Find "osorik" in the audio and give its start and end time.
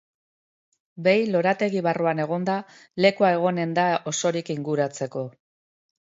4.15-4.53